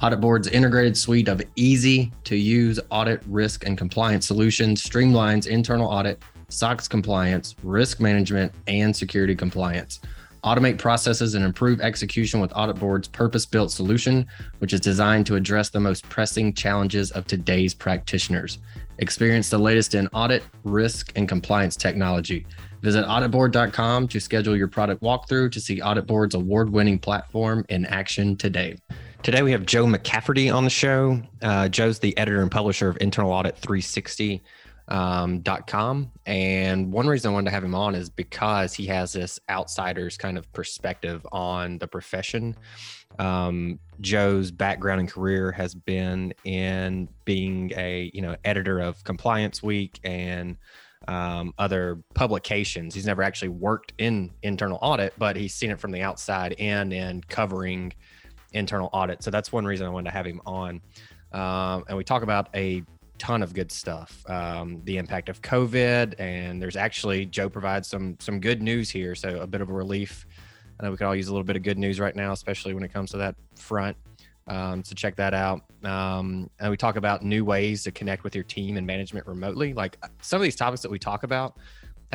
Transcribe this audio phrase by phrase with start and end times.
[0.00, 6.20] AuditBoard's integrated suite of easy to use audit, risk, and compliance solutions streamlines internal audit,
[6.48, 10.00] SOX compliance, risk management, and security compliance.
[10.42, 14.26] Automate processes and improve execution with AuditBoard's purpose built solution,
[14.58, 18.58] which is designed to address the most pressing challenges of today's practitioners.
[18.98, 22.46] Experience the latest in audit, risk, and compliance technology.
[22.82, 28.36] Visit auditboard.com to schedule your product walkthrough to see AuditBoard's award winning platform in action
[28.36, 28.76] today.
[29.24, 31.18] Today we have Joe McCafferty on the show.
[31.40, 34.42] Uh, Joe's the editor and publisher of Internal Audit 360.
[34.88, 39.14] Um, .com and one reason I wanted to have him on is because he has
[39.14, 42.54] this outsider's kind of perspective on the profession.
[43.18, 49.62] Um, Joe's background and career has been in being a you know editor of Compliance
[49.62, 50.58] Week and
[51.08, 52.94] um, other publications.
[52.94, 56.92] He's never actually worked in internal audit, but he's seen it from the outside and
[56.92, 57.94] in and covering
[58.54, 59.22] internal audit.
[59.22, 60.80] So that's one reason I wanted to have him on.
[61.32, 62.82] Um, and we talk about a
[63.18, 68.16] ton of good stuff, um, the impact of COVID, and there's actually Joe provides some
[68.20, 70.26] some good news here, so a bit of a relief.
[70.78, 72.74] I know we could all use a little bit of good news right now, especially
[72.74, 73.96] when it comes to that front.
[74.46, 75.62] Um, so check that out.
[75.84, 79.72] Um, and we talk about new ways to connect with your team and management remotely.
[79.72, 81.56] Like some of these topics that we talk about,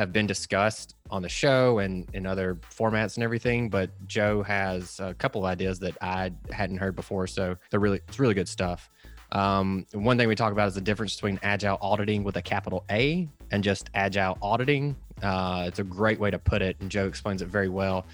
[0.00, 3.68] have been discussed on the show and in other formats and everything.
[3.68, 8.00] But Joe has a couple of ideas that I hadn't heard before, so they're really
[8.08, 8.90] it's really good stuff.
[9.32, 12.84] Um, one thing we talk about is the difference between agile auditing with a capital
[12.90, 14.96] A and just agile auditing.
[15.22, 18.06] Uh, it's a great way to put it, and Joe explains it very well.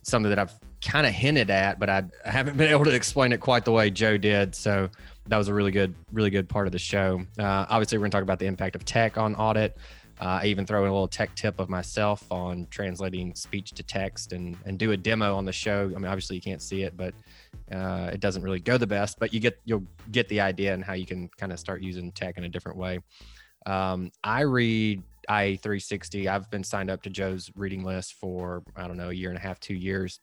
[0.00, 3.32] It's something that I've kind of hinted at, but I, haven't been able to explain
[3.32, 4.54] it quite the way Joe did.
[4.54, 4.88] So
[5.26, 7.20] that was a really good, really good part of the show.
[7.38, 9.76] Uh, obviously, we're going to talk about the impact of tech on audit.
[10.20, 13.82] Uh, I even throw in a little tech tip of myself on translating speech to
[13.82, 15.90] text and, and do a demo on the show.
[15.94, 17.14] I mean, obviously you can't see it, but
[17.70, 19.18] uh, it doesn't really go the best.
[19.18, 22.12] But you get you'll get the idea and how you can kind of start using
[22.12, 23.00] tech in a different way.
[23.66, 26.28] Um, I read IA 360.
[26.28, 29.38] I've been signed up to Joe's reading list for I don't know a year and
[29.38, 30.20] a half, two years.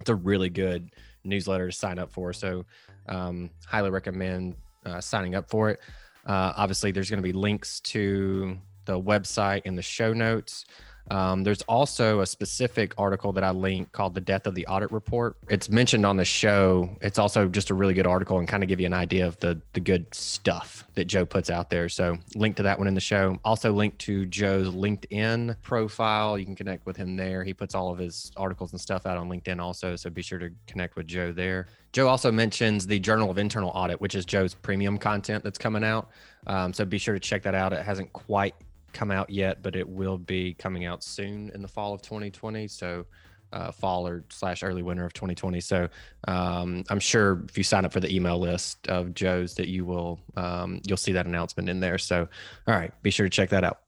[0.00, 0.90] It's a really good
[1.24, 2.32] newsletter to sign up for.
[2.32, 2.64] So
[3.08, 4.54] um, highly recommend
[4.86, 5.80] uh, signing up for it.
[6.26, 10.64] Uh, obviously, there's going to be links to the website in the show notes.
[11.10, 14.92] Um, there's also a specific article that I link called The Death of the Audit
[14.92, 15.36] Report.
[15.48, 16.96] It's mentioned on the show.
[17.00, 19.38] It's also just a really good article and kind of give you an idea of
[19.40, 21.88] the, the good stuff that Joe puts out there.
[21.88, 23.38] So, link to that one in the show.
[23.44, 26.38] Also, link to Joe's LinkedIn profile.
[26.38, 27.42] You can connect with him there.
[27.42, 29.96] He puts all of his articles and stuff out on LinkedIn also.
[29.96, 31.66] So, be sure to connect with Joe there.
[31.92, 35.82] Joe also mentions the Journal of Internal Audit, which is Joe's premium content that's coming
[35.82, 36.10] out.
[36.46, 37.72] Um, so, be sure to check that out.
[37.72, 38.54] It hasn't quite
[38.92, 42.68] come out yet, but it will be coming out soon in the fall of 2020.
[42.68, 43.06] So,
[43.52, 45.60] uh, fall or slash early winter of 2020.
[45.60, 45.88] So,
[46.28, 49.84] um, I'm sure if you sign up for the email list of Joe's, that you
[49.84, 51.98] will um, you'll see that announcement in there.
[51.98, 52.28] So,
[52.66, 53.80] all right, be sure to check that out.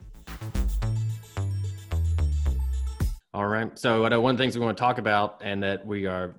[3.34, 3.76] All right.
[3.78, 6.34] So, one of the things we want to talk about, and that we are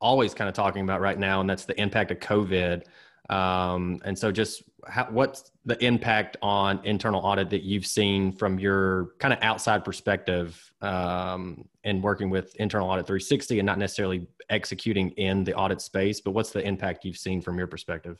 [0.00, 2.84] always kind of talking about right now, and that's the impact of COVID.
[3.28, 8.58] Um, and so, just how, what's the impact on internal audit that you've seen from
[8.58, 14.26] your kind of outside perspective um, in working with internal audit 360 and not necessarily
[14.48, 18.18] executing in the audit space but what's the impact you've seen from your perspective?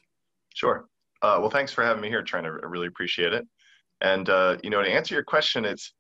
[0.54, 0.86] Sure.
[1.22, 2.46] Uh, well thanks for having me here trent.
[2.46, 3.46] I really appreciate it.
[4.00, 5.92] And uh, you know to answer your question it's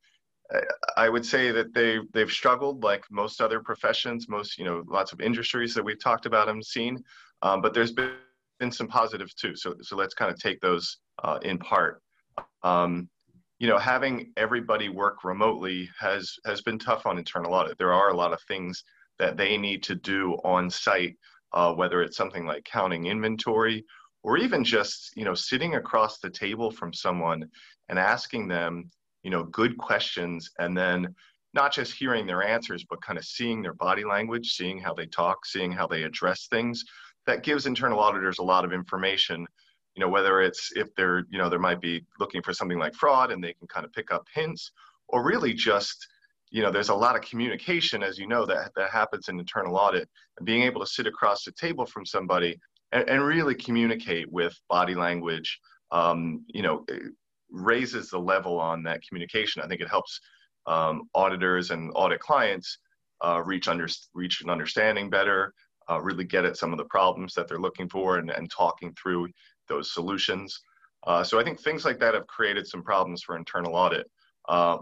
[0.96, 5.12] I would say that they they've struggled like most other professions, most you know lots
[5.12, 7.02] of industries that we've talked about and seen,
[7.42, 8.10] um, but there's been
[8.60, 9.56] been some positives too.
[9.56, 12.00] So, so let's kind of take those uh, in part.
[12.62, 13.08] Um,
[13.58, 17.76] you know, having everybody work remotely has has been tough on internal audit.
[17.78, 18.84] There are a lot of things
[19.18, 21.16] that they need to do on site,
[21.52, 23.84] uh, whether it's something like counting inventory
[24.22, 27.44] or even just you know sitting across the table from someone
[27.88, 28.90] and asking them
[29.22, 31.14] you know good questions and then
[31.52, 35.06] not just hearing their answers but kind of seeing their body language seeing how they
[35.06, 36.84] talk seeing how they address things
[37.26, 39.46] that gives internal auditors a lot of information
[39.94, 42.94] you know whether it's if they're you know there might be looking for something like
[42.94, 44.72] fraud and they can kind of pick up hints
[45.08, 46.06] or really just
[46.50, 49.76] you know there's a lot of communication as you know that that happens in internal
[49.76, 50.08] audit.
[50.38, 52.58] And being able to sit across the table from somebody
[52.92, 55.58] and, and really communicate with body language
[55.92, 56.84] um, you know
[57.50, 59.62] raises the level on that communication.
[59.62, 60.20] I think it helps
[60.66, 62.78] um, auditors and audit clients
[63.24, 65.52] uh, reach under reach an understanding better
[65.90, 68.94] uh, really get at some of the problems that they're looking for and, and talking
[68.94, 69.28] through
[69.68, 70.60] those solutions.
[71.06, 74.08] Uh, so I think things like that have created some problems for internal audit.
[74.48, 74.78] Uh,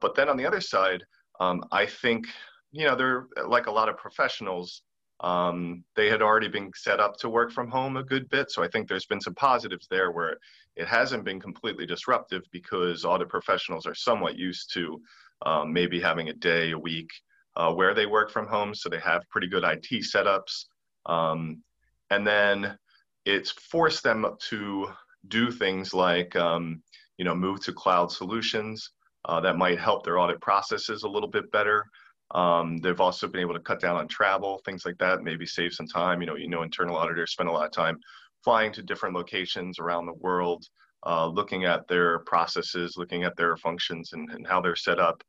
[0.00, 1.04] but then on the other side,
[1.40, 2.26] um, I think,
[2.72, 4.82] you know, they're like a lot of professionals,
[5.20, 8.50] um, they had already been set up to work from home a good bit.
[8.50, 10.36] So I think there's been some positives there where
[10.74, 15.00] it hasn't been completely disruptive because audit professionals are somewhat used to
[15.46, 17.10] um, maybe having a day, a week
[17.56, 18.74] uh, where they work from home.
[18.74, 20.66] So they have pretty good IT setups.
[21.06, 21.62] Um,
[22.10, 22.78] and then
[23.24, 24.88] it's forced them to
[25.28, 26.82] do things like, um,
[27.16, 28.90] you know, move to cloud solutions
[29.26, 31.84] uh, that might help their audit processes a little bit better.
[32.32, 35.72] Um, they've also been able to cut down on travel, things like that, maybe save
[35.72, 36.20] some time.
[36.20, 37.98] You know, you know, internal auditors spend a lot of time
[38.42, 40.64] flying to different locations around the world,
[41.06, 45.22] uh, looking at their processes, looking at their functions and, and how they're set up,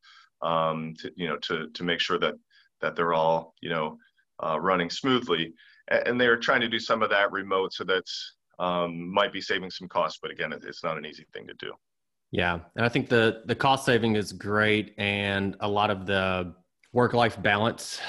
[0.44, 2.36] um, to, you know, to, to make sure that,
[2.82, 3.98] that they're all, you know,
[4.44, 5.54] uh, running smoothly.
[5.90, 9.72] And they're trying to do some of that remote so that's um, might be saving
[9.72, 11.74] some costs but again it's not an easy thing to do.
[12.32, 16.54] Yeah and i think the the cost saving is great and a lot of the
[16.94, 18.00] work life balance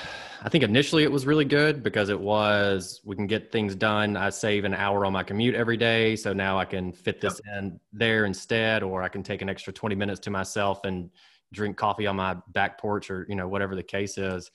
[0.43, 4.17] i think initially it was really good because it was we can get things done.
[4.17, 7.41] I save an hour on my commute every day so now i can fit this
[7.45, 7.59] yep.
[7.59, 11.11] in there instead or i can take an extra 20 minutes to myself and
[11.55, 14.51] drink coffee on my back porch or you know whatever the case is.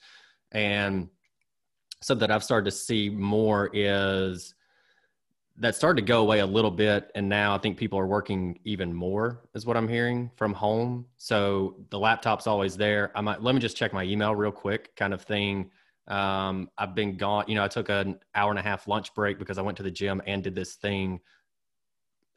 [0.52, 1.08] And
[2.02, 4.54] something that I've started to see more is
[5.60, 7.10] that started to go away a little bit.
[7.14, 11.06] And now i think people are working even more is what i'm hearing from home.
[11.18, 13.12] So the laptop's always there.
[13.14, 15.70] I might let me just check my email real quick kind of thing.
[16.08, 19.38] Um, i've been gone you know i took an hour and a half lunch break
[19.38, 21.20] because i went to the gym and did this thing.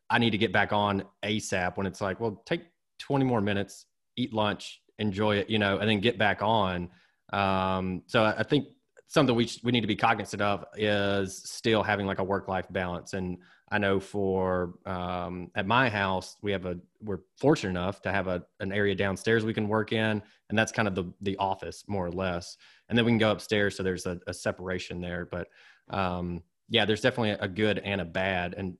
[0.09, 2.63] I need to get back on asap when it's like well take
[2.99, 6.89] 20 more minutes eat lunch enjoy it you know and then get back on
[7.31, 8.67] um, so i think
[9.13, 12.65] something we we need to be cognizant of is still having like a work life
[12.71, 13.13] balance.
[13.13, 13.37] And
[13.69, 18.27] I know for um, at my house we have a we're fortunate enough to have
[18.27, 21.83] a an area downstairs we can work in, and that's kind of the the office
[21.87, 22.57] more or less.
[22.89, 25.27] And then we can go upstairs, so there's a, a separation there.
[25.31, 25.47] But
[25.89, 28.77] um, yeah, there's definitely a good and a bad, and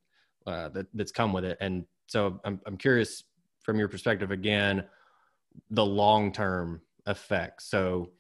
[0.48, 1.58] uh, that, that's come with it.
[1.62, 3.24] And so I'm I'm curious
[3.62, 4.84] from your perspective again,
[5.70, 7.66] the long term effects.
[7.66, 8.12] So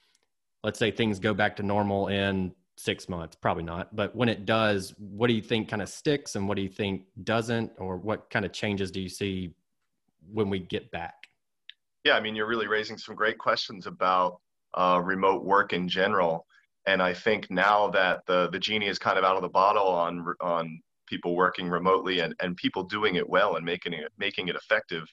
[0.64, 4.46] let's say things go back to normal in six months probably not but when it
[4.46, 7.72] does what do you think kind of sticks and what do you think doesn't?
[7.78, 9.54] Or what kind of changes do you see
[10.32, 11.14] when we get back?
[12.04, 14.40] Yeah i mean you're really raising some great questions about
[14.76, 16.46] uh, remote work in general.
[16.88, 19.88] And i think now that the the genie is kind of out of the bottle
[19.88, 24.48] on on people working remotely and, and people doing it well and making it making
[24.48, 25.06] it effective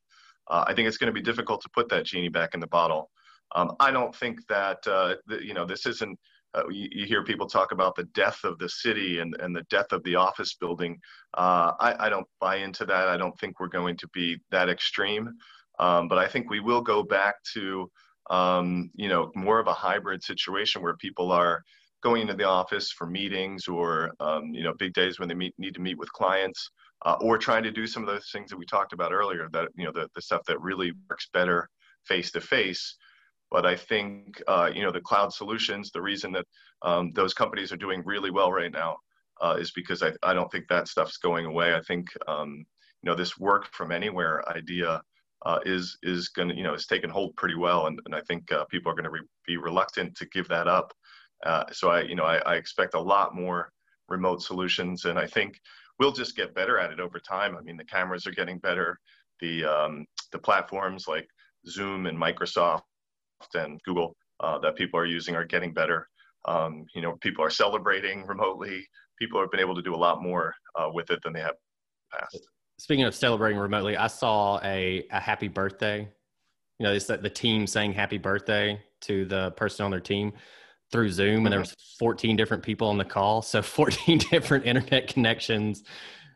[0.50, 2.66] uh, i think it's going to be difficult to put that genie back in the
[2.66, 3.10] bottle
[3.54, 6.18] um, I don't think that uh, the, you know this isn't.
[6.52, 9.62] Uh, you, you, hear people talk about the death of the city and, and the
[9.70, 10.98] death of the office building.
[11.34, 13.06] Uh, I, I, don't buy into that.
[13.06, 15.30] I don't think we're going to be that extreme.
[15.78, 17.88] Um, but I think we will go back to
[18.30, 21.62] um, you know more of a hybrid situation where people are
[22.02, 25.54] going into the office for meetings or um, you know big days when they meet,
[25.56, 26.70] need to meet with clients
[27.06, 29.68] uh, or trying to do some of those things that we talked about earlier that
[29.76, 31.68] you know the, the stuff that really works better
[32.04, 32.96] face to face
[33.50, 35.90] but I think uh, you know the cloud solutions.
[35.90, 36.46] The reason that
[36.82, 38.98] um, those companies are doing really well right now
[39.40, 41.74] uh, is because I, I don't think that stuff's going away.
[41.74, 42.64] I think um,
[43.02, 45.02] you know this work from anywhere idea
[45.44, 48.20] uh, is is going to you know is taken hold pretty well, and, and I
[48.22, 50.92] think uh, people are going to re- be reluctant to give that up.
[51.44, 53.72] Uh, so I you know I, I expect a lot more
[54.08, 55.60] remote solutions, and I think
[56.00, 57.56] we'll just get better at it over time.
[57.56, 58.98] I mean the cameras are getting better,
[59.40, 61.28] the um, the platforms like
[61.68, 62.80] Zoom and Microsoft
[63.54, 66.08] and Google uh, that people are using are getting better.
[66.46, 68.84] Um, you know, people are celebrating remotely.
[69.18, 71.54] People have been able to do a lot more uh, with it than they have
[72.10, 72.48] past.
[72.78, 76.08] Speaking of celebrating remotely, I saw a, a happy birthday.
[76.78, 80.32] You know, it's the, the team saying happy birthday to the person on their team
[80.92, 81.76] through Zoom, and there mm-hmm.
[81.78, 85.84] was 14 different people on the call, so 14 different internet connections,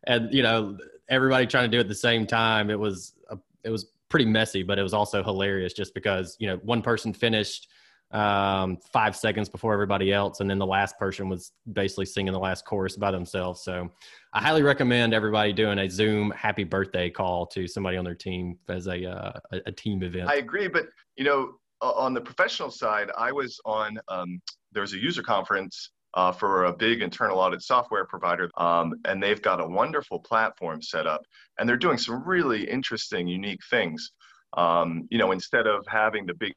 [0.06, 0.76] and you know,
[1.08, 2.70] everybody trying to do it at the same time.
[2.70, 6.46] It was a, it was pretty messy, but it was also hilarious just because you
[6.46, 7.68] know one person finished
[8.14, 12.38] um, five seconds before everybody else, and then the last person was basically singing the
[12.38, 13.62] last chorus by themselves.
[13.62, 13.90] So
[14.32, 18.58] I highly recommend everybody doing a Zoom happy birthday call to somebody on their team
[18.68, 19.32] as a uh,
[19.66, 20.28] a, team event.
[20.28, 21.54] I agree, but you know,
[21.92, 24.40] on the professional side, I was on um,
[24.72, 28.50] there was a user conference uh, for a big internal audit software provider.
[28.56, 31.22] Um, and they've got a wonderful platform set up,
[31.58, 34.12] and they're doing some really interesting, unique things.
[34.56, 36.52] Um, you know, instead of having the big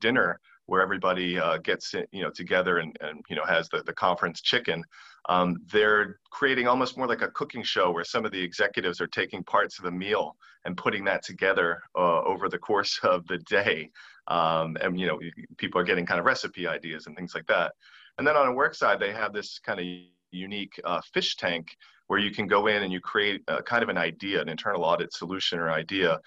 [0.00, 3.92] dinner where everybody uh, gets you know together and, and you know has the, the
[3.92, 4.84] conference chicken
[5.28, 9.06] um, they're creating almost more like a cooking show where some of the executives are
[9.06, 13.38] taking parts of the meal and putting that together uh, over the course of the
[13.38, 13.90] day.
[14.28, 15.18] Um, and you know
[15.56, 17.72] people are getting kind of recipe ideas and things like that.
[18.18, 19.86] And then on a work side they have this kind of
[20.30, 21.76] unique uh, fish tank
[22.06, 24.84] where you can go in and you create a, kind of an idea an internal
[24.84, 26.18] audit solution or idea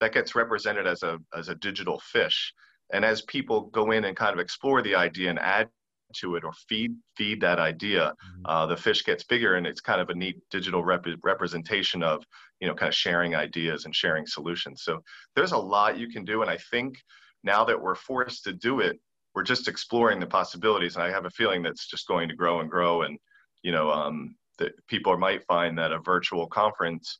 [0.00, 2.52] that gets represented as a as a digital fish
[2.92, 5.68] and as people go in and kind of explore the idea and add
[6.16, 8.46] to it or feed feed that idea, mm-hmm.
[8.46, 12.24] uh, the fish gets bigger, and it's kind of a neat digital rep- representation of
[12.60, 14.82] you know kind of sharing ideas and sharing solutions.
[14.84, 15.02] So
[15.36, 16.96] there's a lot you can do, and I think
[17.44, 18.98] now that we're forced to do it,
[19.34, 22.60] we're just exploring the possibilities, and I have a feeling that's just going to grow
[22.60, 23.18] and grow, and
[23.62, 27.18] you know um, that people might find that a virtual conference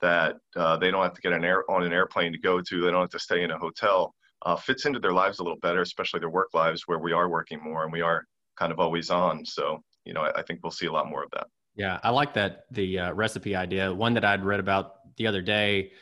[0.00, 2.80] that uh, they don't have to get an air on an airplane to go to,
[2.80, 5.58] they don't have to stay in a hotel uh, fits into their lives a little
[5.58, 8.24] better, especially their work lives where we are working more and we are
[8.58, 9.44] kind of always on.
[9.44, 11.46] So, you know, I, I think we'll see a lot more of that.
[11.76, 13.92] Yeah, I like that the uh, recipe idea.
[13.92, 15.92] One that I'd read about the other day.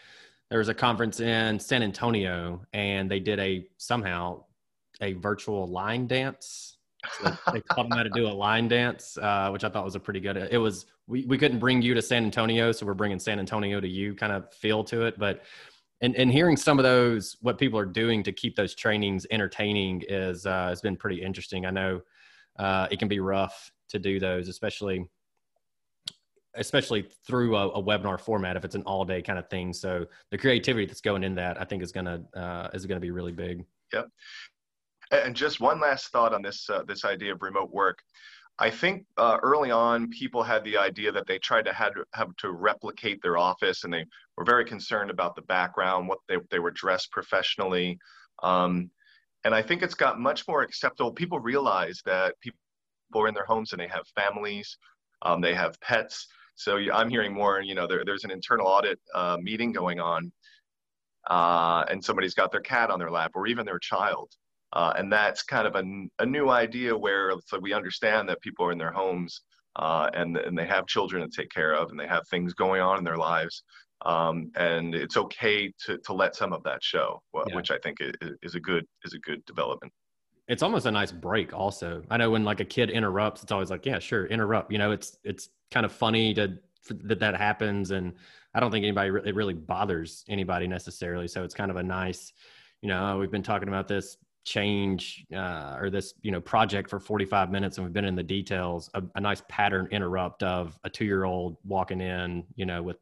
[0.51, 4.45] There was a conference in San Antonio, and they did a somehow
[5.01, 6.79] a virtual line dance.
[7.21, 9.95] So they taught them how to do a line dance, uh, which I thought was
[9.95, 10.37] a pretty good.
[10.37, 13.81] It was we we couldn't bring you to San Antonio, so we're bringing San Antonio
[13.81, 15.19] to you, kind of feel to it.
[15.19, 15.43] But
[16.01, 20.03] and and hearing some of those what people are doing to keep those trainings entertaining
[20.09, 21.67] is uh, has been pretty interesting.
[21.67, 22.01] I know
[22.59, 25.09] uh, it can be rough to do those, especially
[26.55, 29.73] especially through a, a, webinar format if it's an all day kind of thing.
[29.73, 33.11] So the creativity that's going in that I think is gonna uh, is gonna be
[33.11, 33.65] really big.
[33.93, 34.09] Yep.
[35.11, 38.03] And just one last thought on this uh, this idea of remote work.
[38.61, 42.35] I think uh, early on, people had the idea that they tried to had have
[42.39, 44.05] to replicate their office, and they
[44.39, 47.99] were very concerned about the background, what they they were dressed professionally,
[48.43, 48.91] um,
[49.45, 51.13] and I think it's got much more acceptable.
[51.13, 52.59] People realize that people
[53.17, 54.79] are in their homes and they have families,
[55.23, 56.29] um, they have pets.
[56.57, 57.61] So I'm hearing more.
[57.61, 60.33] You know, there, there's an internal audit uh, meeting going on,
[61.29, 64.31] uh, and somebody's got their cat on their lap, or even their child
[64.73, 68.73] uh, and that's kind of a, a new idea where we understand that people are
[68.73, 69.43] in their homes
[69.77, 72.81] uh, and, and they have children to take care of and they have things going
[72.81, 73.63] on in their lives.
[74.05, 77.55] Um, and it's okay to, to let some of that show, yeah.
[77.55, 77.99] which I think
[78.43, 79.93] is, a good is a good development.
[80.47, 81.53] It's almost a nice break.
[81.53, 84.73] Also, I know when like a kid interrupts, it's always like, yeah, sure, interrupt.
[84.73, 86.59] You know, it's it's kind of funny to
[87.05, 88.15] that that happens, and
[88.55, 91.29] I don't think anybody it really bothers anybody necessarily.
[91.29, 92.33] So it's kind of a nice,
[92.81, 96.99] you know, we've been talking about this change uh, or this you know project for
[96.99, 100.89] 45 minutes and we've been in the details a, a nice pattern interrupt of a
[100.89, 102.97] two-year-old walking in you know with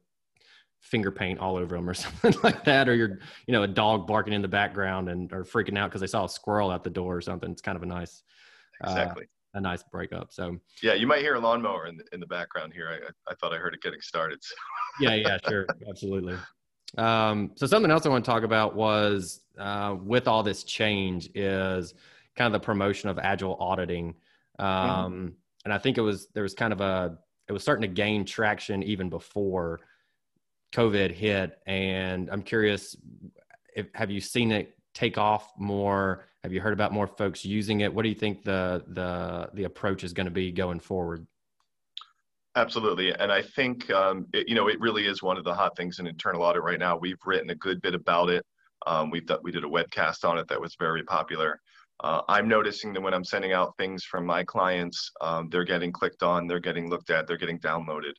[0.81, 4.07] finger paint all over them or something like that or you're you know a dog
[4.07, 6.89] barking in the background and or freaking out because they saw a squirrel at the
[6.89, 8.23] door or something it's kind of a nice
[8.85, 12.03] uh, exactly uh, a nice breakup so yeah you might hear a lawnmower in the,
[12.13, 14.55] in the background here I, I thought i heard it getting started so.
[15.01, 16.37] yeah yeah sure absolutely
[16.97, 21.29] um, so something else I want to talk about was uh, with all this change
[21.35, 21.93] is
[22.35, 24.15] kind of the promotion of agile auditing.
[24.59, 25.27] Um, mm-hmm.
[25.65, 27.17] And I think it was there was kind of a
[27.49, 29.81] it was starting to gain traction even before
[30.73, 31.59] COVID hit.
[31.65, 32.95] And I'm curious,
[33.75, 36.25] if, have you seen it take off more?
[36.43, 37.93] Have you heard about more folks using it?
[37.93, 41.25] What do you think the the the approach is going to be going forward?
[42.55, 45.75] Absolutely, and I think um, it, you know it really is one of the hot
[45.77, 46.97] things in internal audit right now.
[46.97, 48.45] We've written a good bit about it.
[48.85, 51.59] Um, we've we did a webcast on it that was very popular.
[52.03, 55.91] Uh, I'm noticing that when I'm sending out things from my clients, um, they're getting
[55.91, 58.13] clicked on, they're getting looked at, they're getting downloaded.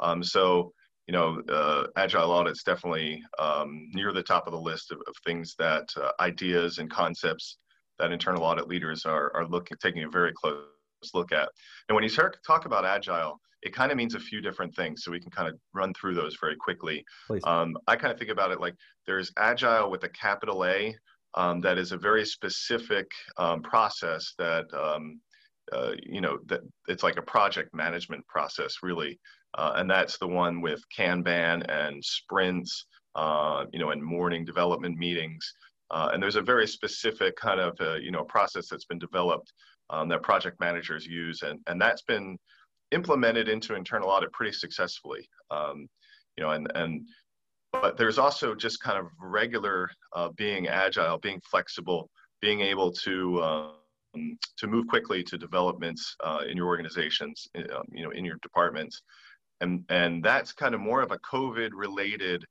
[0.00, 0.72] Um, so
[1.08, 5.14] you know, uh, agile audit's definitely um, near the top of the list of, of
[5.26, 7.56] things that uh, ideas and concepts
[7.98, 10.62] that internal audit leaders are are looking taking a very close
[11.14, 11.48] look at.
[11.88, 15.02] And when you start talk about agile, it kind of means a few different things.
[15.02, 17.04] So we can kind of run through those very quickly.
[17.44, 18.74] Um, I kind of think about it like
[19.06, 20.94] there's agile with a capital A.
[21.34, 25.20] Um, that is a very specific um, process that um,
[25.72, 29.18] uh, you know that it's like a project management process really,
[29.56, 34.98] uh, and that's the one with Kanban and sprints, uh, you know, and morning development
[34.98, 35.52] meetings.
[35.90, 39.52] Uh, and there's a very specific kind of uh, you know process that's been developed
[39.90, 42.38] um, that project managers use, and and that's been
[42.92, 45.26] implemented into internal audit pretty successfully.
[45.50, 45.88] Um,
[46.36, 47.06] you know, and and
[47.72, 53.42] but there's also just kind of regular uh, being agile, being flexible, being able to
[53.42, 58.36] um, to move quickly to developments uh, in your organizations, um, you know, in your
[58.42, 59.02] departments,
[59.60, 62.44] and and that's kind of more of a COVID related.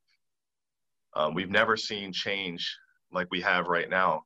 [1.16, 2.78] Um, we've never seen change
[3.12, 4.24] like we have right now.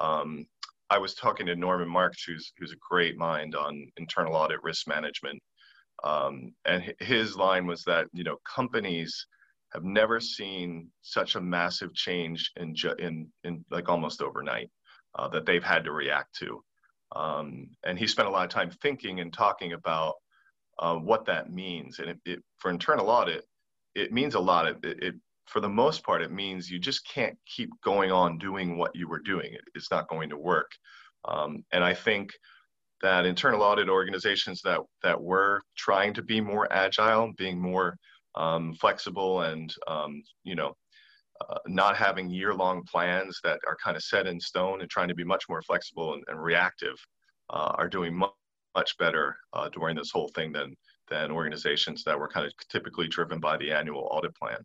[0.00, 0.46] Um,
[0.90, 4.88] I was talking to Norman Marks, who's who's a great mind on internal audit risk
[4.88, 5.40] management,
[6.04, 9.26] um, and his line was that you know companies
[9.72, 14.70] have never seen such a massive change in in in like almost overnight
[15.18, 16.62] uh, that they've had to react to.
[17.14, 20.14] Um, and he spent a lot of time thinking and talking about
[20.82, 22.00] uh, what that means.
[22.00, 23.44] And it, it, for internal audit,
[23.94, 24.66] it means a lot.
[24.66, 25.14] It, it,
[25.46, 29.08] for the most part, it means you just can't keep going on doing what you
[29.08, 29.56] were doing.
[29.74, 30.70] it's not going to work.
[31.24, 32.32] Um, and I think
[33.00, 37.96] that internal audit organizations that that were trying to be more agile, being more
[38.34, 40.72] um, flexible, and um, you know,
[41.40, 45.14] uh, not having year-long plans that are kind of set in stone, and trying to
[45.14, 46.96] be much more flexible and, and reactive,
[47.50, 48.30] uh, are doing much,
[48.74, 50.76] much better uh, during this whole thing than
[51.08, 54.58] than organizations that were kind of typically driven by the annual audit plan.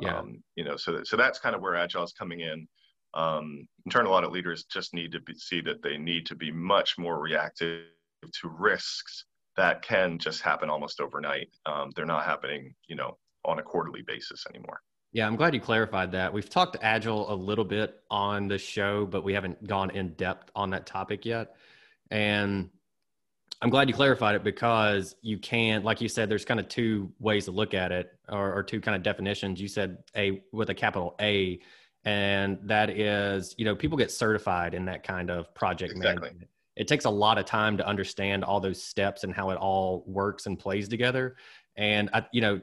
[0.00, 0.18] Yeah.
[0.18, 2.66] Um, you know, so so that's kind of where agile is coming in.
[3.14, 6.96] Um, internal audit leaders just need to be, see that they need to be much
[6.96, 7.86] more reactive
[8.22, 9.24] to risks
[9.56, 11.48] that can just happen almost overnight.
[11.66, 14.80] Um, they're not happening, you know, on a quarterly basis anymore.
[15.12, 16.32] Yeah, I'm glad you clarified that.
[16.32, 20.50] We've talked agile a little bit on the show, but we haven't gone in depth
[20.54, 21.56] on that topic yet.
[22.12, 22.70] And
[23.62, 27.12] I'm glad you clarified it because you can, like you said, there's kind of two
[27.18, 29.60] ways to look at it, or, or two kind of definitions.
[29.60, 31.60] You said a with a capital A,
[32.04, 36.28] and that is, you know, people get certified in that kind of project exactly.
[36.28, 36.50] management
[36.80, 40.02] it takes a lot of time to understand all those steps and how it all
[40.06, 41.36] works and plays together
[41.76, 42.60] and I, you know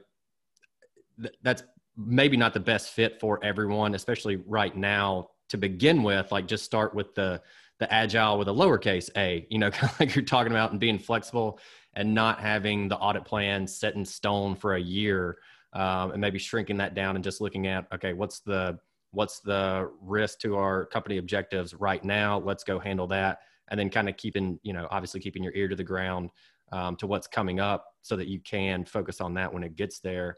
[1.20, 1.62] th- that's
[1.96, 6.64] maybe not the best fit for everyone especially right now to begin with like just
[6.64, 7.40] start with the
[7.78, 10.80] the agile with a lowercase a you know kind of like you're talking about and
[10.80, 11.58] being flexible
[11.94, 15.38] and not having the audit plan set in stone for a year
[15.72, 18.78] um, and maybe shrinking that down and just looking at okay what's the
[19.12, 22.38] what's the risk to our company objectives right now?
[22.38, 23.40] Let's go handle that.
[23.70, 26.30] And then kind of keeping you know obviously keeping your ear to the ground
[26.72, 30.00] um, to what's coming up so that you can focus on that when it gets
[30.00, 30.36] there.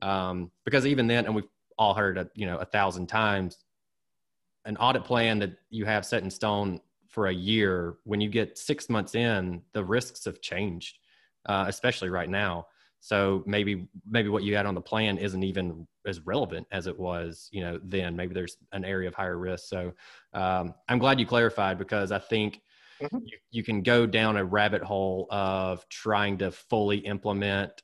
[0.00, 3.58] Um, because even then and we've all heard a, you know a thousand times
[4.64, 8.56] an audit plan that you have set in stone for a year when you get
[8.56, 10.98] six months in the risks have changed
[11.46, 12.66] uh, especially right now
[13.00, 16.98] so maybe maybe what you had on the plan isn't even as relevant as it
[16.98, 19.92] was you know then maybe there's an area of higher risk so
[20.34, 22.60] um, i'm glad you clarified because i think
[23.02, 23.18] mm-hmm.
[23.24, 27.82] you, you can go down a rabbit hole of trying to fully implement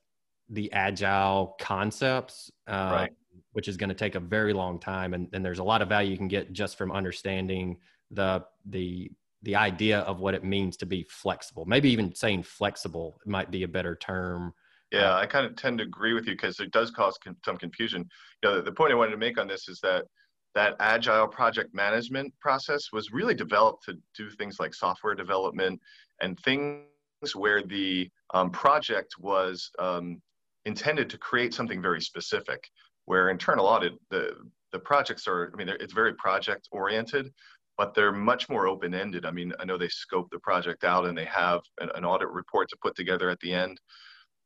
[0.51, 3.13] the agile concepts, uh, right.
[3.53, 5.15] Which is going to take a very long time.
[5.15, 7.79] And, and there's a lot of value you can get just from understanding
[8.11, 9.11] the the
[9.43, 11.65] the idea of what it means to be flexible.
[11.65, 14.53] Maybe even saying flexible might be a better term.
[14.91, 17.57] Yeah, I kind of tend to agree with you because it does cause con- some
[17.57, 18.09] confusion.
[18.43, 20.07] You know, the, the point I wanted to make on this is that
[20.55, 25.81] that agile project management process was really developed to do things like software development
[26.21, 26.87] and things
[27.35, 30.21] where the um, project was um,
[30.65, 32.69] intended to create something very specific
[33.09, 34.35] where internal audit the
[34.73, 37.31] the projects are i mean it's very project oriented
[37.77, 41.07] but they're much more open ended i mean i know they scope the project out
[41.07, 43.79] and they have an, an audit report to put together at the end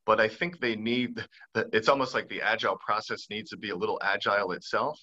[0.07, 1.25] but i think they need
[1.73, 4.99] it's almost like the agile process needs to be a little agile itself.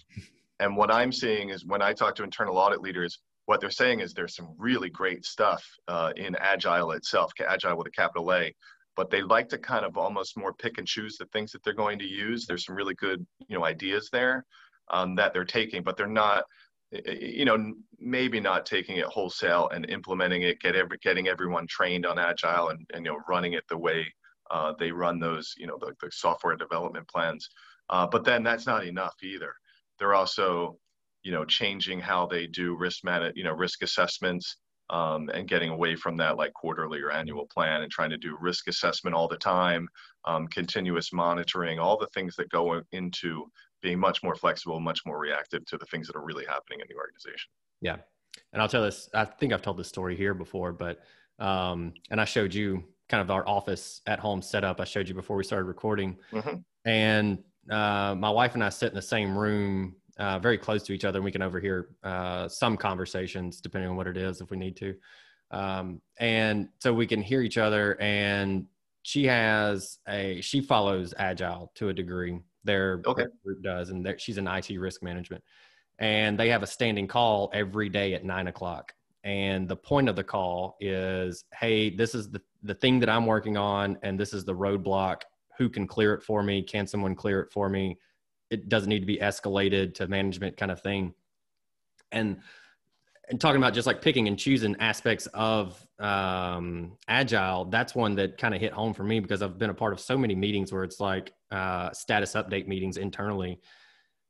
[0.60, 4.02] And what I'm seeing is when I talk to internal audit leaders, what they're saying
[4.02, 8.54] is there's some really great stuff uh, in Agile itself, Agile with a capital A,
[9.00, 11.72] but they like to kind of almost more pick and choose the things that they're
[11.74, 12.46] going to use.
[12.46, 14.46] There's some really good, you know, ideas there
[14.92, 16.44] um, that they're taking, but they're not,
[16.92, 22.06] you know, maybe not taking it wholesale and implementing it, get every, getting everyone trained
[22.06, 24.06] on Agile and, and you know, running it the way
[24.52, 27.48] uh, they run those, you know, the, the software development plans.
[27.90, 29.54] Uh, but then that's not enough either.
[29.98, 30.76] They're also,
[31.24, 34.58] you know, changing how they do risk man, you know, risk assessments
[34.90, 38.38] um, and getting away from that like quarterly or annual plan and trying to do
[38.40, 39.88] risk assessment all the time,
[40.26, 43.46] um, continuous monitoring, all the things that go into
[43.82, 46.88] being much more flexible, much more reactive to the things that are really happening in
[46.90, 47.50] the organization.
[47.82, 47.98] Yeah.
[48.54, 51.00] And I'll tell this, I think I've told this story here before, but,
[51.40, 54.80] um, and I showed you kind of our office at home setup.
[54.80, 56.18] I showed you before we started recording.
[56.32, 56.58] Mm-hmm.
[56.86, 57.40] And
[57.72, 61.06] uh, my wife and I sit in the same room uh, very close to each
[61.06, 64.58] other, and we can overhear uh, some conversations depending on what it is if we
[64.58, 64.96] need to.
[65.52, 68.00] Um, and so we can hear each other.
[68.00, 68.68] And
[69.02, 72.40] she has a she follows agile to a degree.
[72.66, 73.26] Their, okay.
[73.44, 75.44] group does, and she's in IT risk management.
[75.98, 78.94] And they have a standing call every day at nine o'clock.
[79.24, 83.26] And the point of the call is, hey, this is the the thing that I'm
[83.26, 85.22] working on, and this is the roadblock.
[85.58, 86.62] Who can clear it for me?
[86.62, 87.98] Can someone clear it for me?
[88.50, 91.14] It doesn't need to be escalated to management kind of thing.
[92.12, 92.42] And
[93.30, 98.40] and talking about just like picking and choosing aspects of um, agile, that's one that
[98.40, 100.74] kind of hit home for me because I've been a part of so many meetings
[100.74, 103.60] where it's like uh, status update meetings internally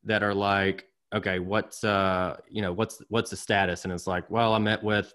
[0.03, 3.86] that are like, okay, what's uh, you know what's what's the status?
[3.86, 5.13] And it's like, well, I met with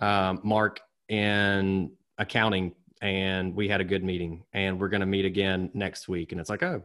[0.00, 5.24] um, Mark in accounting and we had a good meeting and we're going to meet
[5.24, 6.82] again next week and it's like oh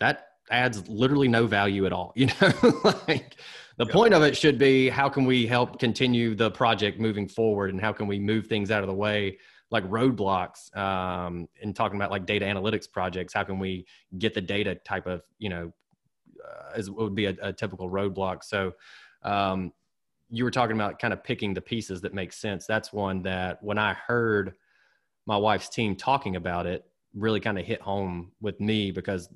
[0.00, 2.80] that adds literally no value at all you know?
[3.08, 3.36] Like
[3.78, 3.92] the yeah.
[3.92, 7.80] point of it should be how can we help continue the project moving forward and
[7.80, 9.38] how can we move things out of the way?
[9.70, 13.86] Like roadblocks um, and talking about like data analytics projects how can we
[14.18, 15.72] get the data type of you know
[16.44, 18.44] uh, as would be a, a typical roadblock.
[18.44, 18.74] So
[19.22, 19.72] um,
[20.28, 22.66] you were talking about kind of picking the pieces that make sense.
[22.66, 24.54] That's one that when i heard
[25.26, 26.84] my wife's team talking about it
[27.14, 29.28] really kind of hit home with me because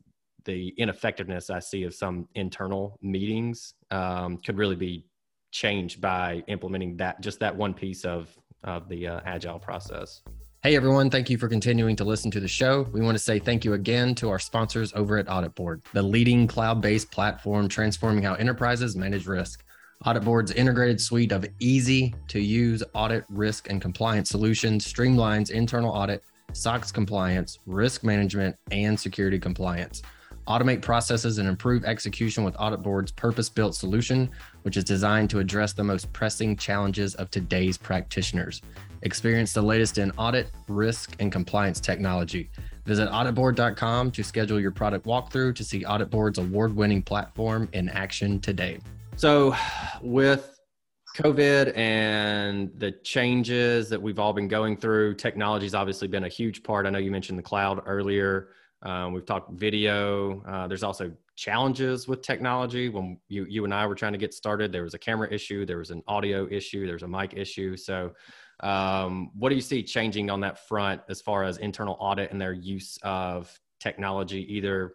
[0.46, 5.04] the ineffectiveness I see of some internal meetings um, could really be
[5.50, 10.22] changed by implementing that just that one piece of of the uh, agile process.
[10.62, 12.88] Hey everyone, thank you for continuing to listen to the show.
[12.92, 16.48] We want to say thank you again to our sponsors over at AuditBoard, the leading
[16.48, 19.62] cloud-based platform transforming how enterprises manage risk.
[20.04, 26.24] AuditBoard's integrated suite of easy to use audit, risk, and compliance solutions streamlines internal audit,
[26.52, 30.02] SOX compliance, risk management, and security compliance.
[30.48, 34.30] Automate processes and improve execution with AuditBoard's purpose built solution,
[34.62, 38.62] which is designed to address the most pressing challenges of today's practitioners.
[39.02, 42.48] Experience the latest in audit, risk, and compliance technology.
[42.84, 48.38] Visit auditboard.com to schedule your product walkthrough to see AuditBoard's award winning platform in action
[48.38, 48.78] today.
[49.16, 49.56] So,
[50.00, 50.60] with
[51.16, 56.62] COVID and the changes that we've all been going through, technology's obviously been a huge
[56.62, 56.86] part.
[56.86, 58.50] I know you mentioned the cloud earlier.
[58.82, 60.42] Um, we've talked video.
[60.42, 62.88] Uh, there's also challenges with technology.
[62.88, 65.64] When you you and I were trying to get started, there was a camera issue,
[65.66, 67.76] there was an audio issue, there's a mic issue.
[67.76, 68.12] So,
[68.60, 72.40] um, what do you see changing on that front as far as internal audit and
[72.40, 74.94] their use of technology, either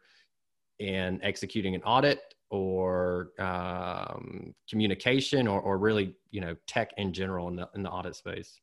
[0.79, 7.47] in executing an audit or um, communication or, or really you know tech in general
[7.47, 8.59] in the, in the audit space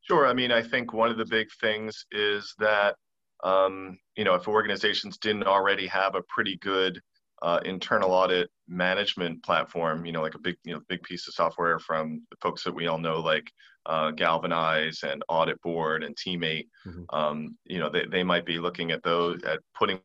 [0.00, 2.96] sure i mean i think one of the big things is that
[3.44, 7.00] um, you know if organizations didn't already have a pretty good
[7.42, 11.34] uh, internal audit management platform you know like a big you know big piece of
[11.34, 13.50] software from the folks that we all know like
[13.86, 17.02] uh, galvanize and AuditBoard and teammate mm-hmm.
[17.16, 20.00] um, you know they, they might be looking at those at putting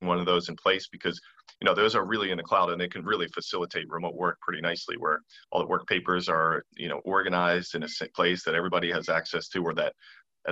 [0.00, 1.20] one of those in place because
[1.60, 4.38] you know those are really in the cloud and they can really facilitate remote work
[4.40, 5.20] pretty nicely where
[5.50, 9.48] all the work papers are you know organized in a place that everybody has access
[9.48, 9.94] to or that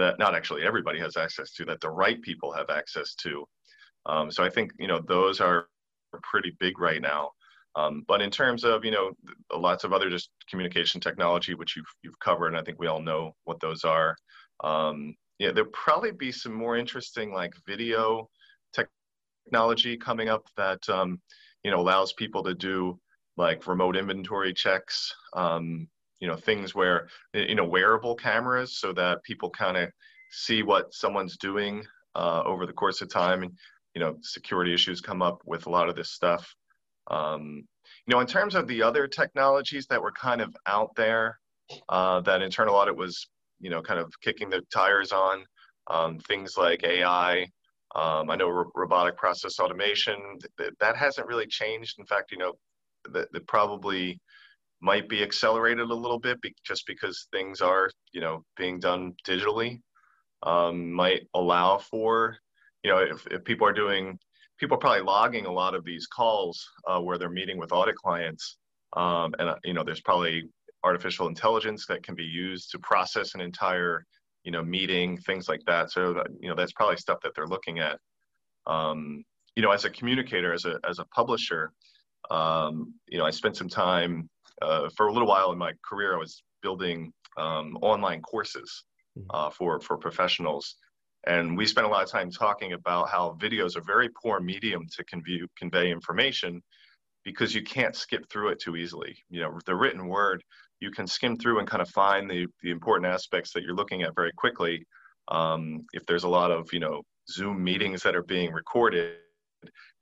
[0.02, 3.44] uh, not actually everybody has access to that the right people have access to.
[4.06, 5.66] Um, so i think you know those are
[6.22, 7.30] pretty big right now.
[7.76, 9.12] Um, but in terms of you know
[9.52, 13.00] lots of other just communication technology which you've you've covered and i think we all
[13.00, 14.14] know what those are
[14.62, 18.28] um, yeah there'll probably be some more interesting like video
[19.44, 21.20] technology coming up that um,
[21.64, 22.98] you know allows people to do
[23.36, 25.12] like remote inventory checks.
[25.34, 25.88] Um,
[26.20, 29.90] you know things where you know wearable cameras so that people kind of
[30.30, 33.52] see what someone's doing uh, over the course of time and
[33.94, 36.54] you know security issues come up with a lot of this stuff
[37.10, 37.64] um,
[38.06, 41.38] you know in terms of the other technologies that were kind of out there
[41.88, 43.26] uh, that internal audit was
[43.60, 45.44] you know kind of kicking the tires on
[45.90, 47.46] um, things like ai
[47.94, 50.16] um, I know ro- robotic process automation
[50.58, 51.98] th- that hasn't really changed.
[51.98, 52.54] In fact, you know,
[53.12, 54.20] that, that probably
[54.84, 59.14] might be accelerated a little bit be- just because things are, you know, being done
[59.26, 59.80] digitally.
[60.42, 62.36] Um, might allow for,
[62.82, 64.18] you know, if, if people are doing,
[64.58, 67.96] people are probably logging a lot of these calls uh, where they're meeting with audit
[67.96, 68.58] clients,
[68.94, 70.44] um, and uh, you know, there's probably
[70.82, 74.04] artificial intelligence that can be used to process an entire
[74.44, 75.90] you know, meeting, things like that.
[75.90, 77.98] So, that, you know, that's probably stuff that they're looking at.
[78.66, 79.24] Um,
[79.56, 81.72] you know, as a communicator, as a, as a publisher,
[82.30, 84.28] um, you know, I spent some time
[84.62, 86.14] uh, for a little while in my career.
[86.14, 88.84] I was building um, online courses
[89.16, 89.24] hmm.
[89.30, 90.76] uh, for for professionals,
[91.26, 94.86] and we spent a lot of time talking about how videos are very poor medium
[94.96, 96.62] to convey convey information,
[97.24, 99.16] because you can't skip through it too easily.
[99.30, 100.42] You know, the written word,
[100.80, 104.02] you can skim through and kind of find the, the important aspects that you're looking
[104.02, 104.86] at very quickly.
[105.28, 109.16] Um, if there's a lot of, you know, Zoom meetings that are being recorded,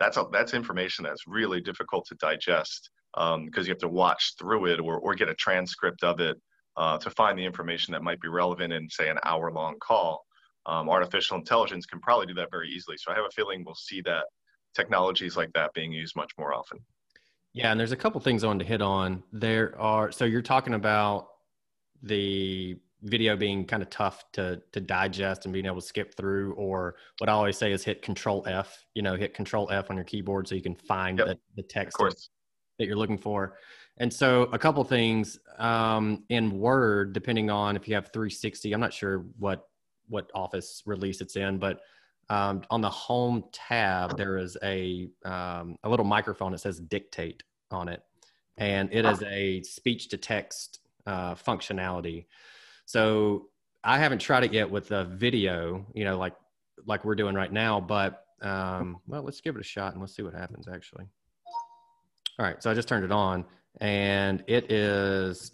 [0.00, 4.34] that's a, that's information that's really difficult to digest because um, you have to watch
[4.38, 6.40] through it or, or get a transcript of it
[6.76, 10.24] uh, to find the information that might be relevant in, say, an hour long call.
[10.64, 12.96] Um, artificial intelligence can probably do that very easily.
[12.96, 14.24] So I have a feeling we'll see that
[14.74, 16.78] technologies like that being used much more often.
[17.52, 19.22] Yeah, and there's a couple things I wanted to hit on.
[19.32, 21.28] There are so you're talking about
[22.02, 26.54] the video being kind of tough to to digest and being able to skip through,
[26.54, 28.86] or what I always say is hit Control F.
[28.94, 31.26] You know, hit Control F on your keyboard so you can find yep.
[31.26, 31.98] the, the text
[32.82, 33.56] that you're looking for.
[33.98, 38.80] And so a couple things um, in Word, depending on if you have 360, I'm
[38.80, 39.68] not sure what
[40.08, 41.80] what Office release it's in, but
[42.28, 47.42] um, on the home tab, there is a, um, a little microphone that says dictate
[47.70, 48.02] on it.
[48.56, 52.26] And it is a speech to text uh, functionality.
[52.84, 53.48] So
[53.82, 56.34] I haven't tried it yet with the video, you know, like,
[56.86, 60.14] like we're doing right now, but um, well, let's give it a shot and let's
[60.14, 61.06] see what happens actually.
[62.42, 62.60] All right.
[62.60, 63.44] So I just turned it on
[63.80, 65.52] and it is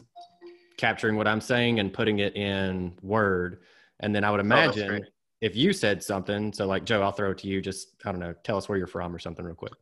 [0.78, 3.58] capturing what I'm saying and putting it in Word.
[4.00, 5.08] And then I would oh, imagine oh,
[5.42, 7.60] if you said something, so like Joe, I'll throw it to you.
[7.60, 9.74] Just I don't know, tell us where you're from or something real quick.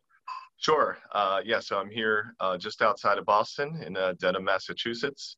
[0.57, 0.99] Sure.
[1.13, 1.61] Uh, yeah.
[1.61, 5.37] So I'm here uh, just outside of Boston in uh, Dedham, Massachusetts,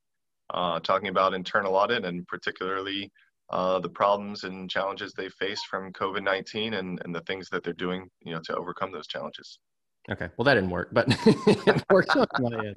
[0.51, 3.11] uh, talking about internal audit and particularly
[3.51, 7.73] uh, the problems and challenges they face from COVID-19 and, and the things that they're
[7.73, 9.59] doing, you know, to overcome those challenges.
[10.11, 10.29] Okay.
[10.37, 12.75] Well, that didn't work, but it worked on my end.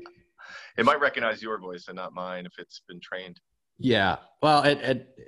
[0.77, 3.41] It might recognize your voice and not mine if it's been trained.
[3.79, 4.17] Yeah.
[4.43, 5.19] Well, it, it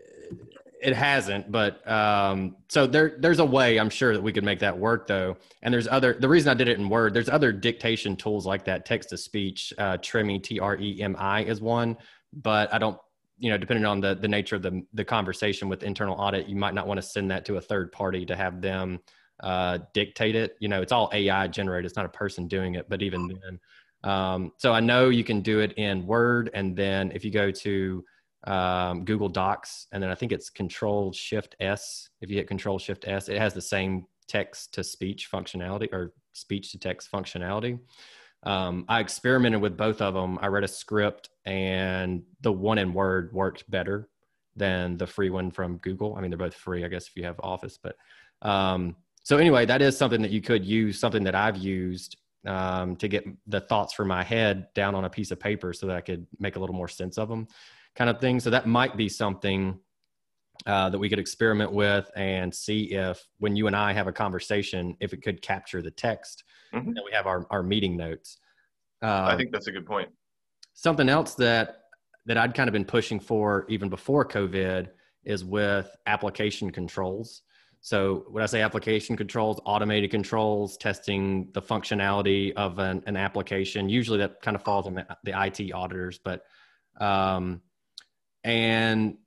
[0.83, 4.59] it hasn't, but um, so there there's a way I'm sure that we could make
[4.59, 5.37] that work though.
[5.63, 7.15] And there's other the reason I did it in Word.
[7.15, 8.85] There's other dictation tools like that.
[8.85, 11.97] Text to speech, uh, Tremi T R E M I is one,
[12.33, 12.99] but I don't.
[13.39, 16.57] You know, depending on the the nature of the the conversation with internal audit, you
[16.57, 19.01] might not want to send that to a third party to have them
[19.41, 20.57] uh, dictate it.
[20.61, 21.87] You know, it's all AI generated.
[21.87, 22.89] It's not a person doing it.
[22.89, 23.61] But even then,
[24.05, 27.51] um, so I know you can do it in Word, and then if you go
[27.51, 28.05] to
[28.47, 32.11] um, Google Docs, and then I think it's Control Shift S.
[32.21, 36.13] If you hit Control Shift S, it has the same text to speech functionality or
[36.33, 37.79] speech to text functionality.
[38.43, 40.39] Um, I experimented with both of them.
[40.41, 44.09] I read a script, and the one in Word worked better
[44.57, 46.15] than the free one from Google.
[46.15, 47.79] I mean, they're both free, I guess, if you have Office.
[47.83, 47.97] But
[48.43, 50.99] um, so anyway, that is something that you could use.
[50.99, 55.11] Something that I've used um, to get the thoughts from my head down on a
[55.11, 57.49] piece of paper so that I could make a little more sense of them
[57.97, 58.39] kind of thing.
[58.39, 59.79] So that might be something
[60.67, 64.13] uh, that we could experiment with and see if when you and I have a
[64.13, 66.93] conversation, if it could capture the text mm-hmm.
[66.93, 68.39] that we have our, our meeting notes.
[69.03, 70.09] Uh, I think that's a good point.
[70.75, 71.79] Something else that
[72.27, 74.89] that I'd kind of been pushing for even before COVID
[75.25, 77.43] is with application controls.
[77.85, 83.91] So when I say application controls, automated controls, testing the functionality of an, an application,
[83.91, 86.47] usually that kind of falls on the, the IT auditors, but
[86.99, 87.61] um,
[88.43, 89.19] and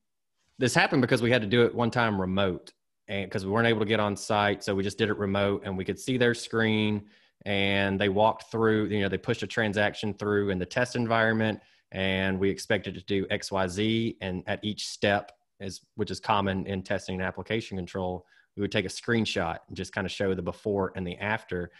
[0.57, 2.73] this happened because we had to do it one time remote
[3.07, 5.61] and because we weren't able to get on site so we just did it remote
[5.63, 7.05] and we could see their screen
[7.45, 11.59] and they walked through you know they pushed a transaction through in the test environment
[11.91, 16.81] and we expected to do xyz and at each step is which is common in
[16.81, 18.25] testing and application control
[18.57, 21.71] we would take a screenshot and just kind of show the before and the after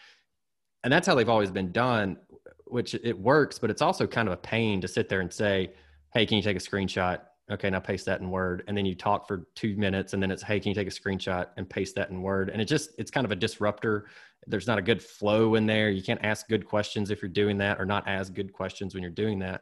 [0.83, 2.17] and that's how they've always been done
[2.65, 5.71] which it works but it's also kind of a pain to sit there and say
[6.13, 7.21] hey, can you take a screenshot?
[7.49, 8.63] Okay, now paste that in Word.
[8.67, 10.91] And then you talk for two minutes and then it's, hey, can you take a
[10.91, 12.49] screenshot and paste that in Word?
[12.49, 14.07] And it just, it's kind of a disruptor.
[14.47, 15.89] There's not a good flow in there.
[15.89, 19.03] You can't ask good questions if you're doing that or not ask good questions when
[19.03, 19.61] you're doing that.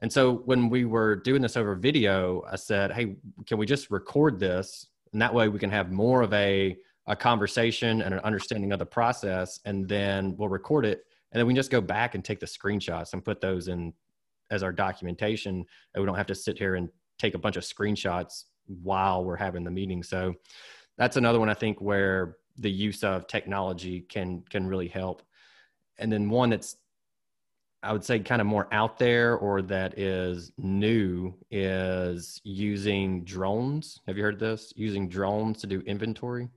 [0.00, 3.16] And so when we were doing this over video, I said, hey,
[3.46, 4.86] can we just record this?
[5.16, 6.76] And that way we can have more of a,
[7.06, 9.58] a conversation and an understanding of the process.
[9.64, 11.04] And then we'll record it.
[11.32, 13.94] And then we just go back and take the screenshots and put those in
[14.50, 17.62] as our documentation and we don't have to sit here and take a bunch of
[17.62, 18.44] screenshots
[18.82, 20.34] while we're having the meeting so
[20.98, 25.22] that's another one i think where the use of technology can can really help
[25.98, 26.76] and then one that's
[27.82, 34.00] i would say kind of more out there or that is new is using drones
[34.06, 36.48] have you heard this using drones to do inventory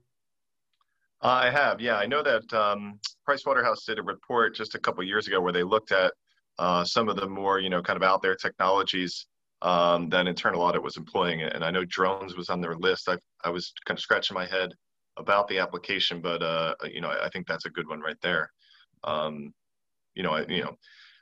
[1.21, 5.27] i have yeah i know that um, pricewaterhouse did a report just a couple years
[5.27, 6.13] ago where they looked at
[6.59, 9.27] uh, some of the more you know kind of out there technologies
[9.61, 11.41] um, that internal audit was employing.
[11.41, 13.09] And I know drones was on their list.
[13.09, 14.71] I I was kind of scratching my head
[15.17, 18.49] about the application, but uh, you know I think that's a good one right there.
[19.03, 19.53] Um,
[20.15, 20.75] You know, I, you know,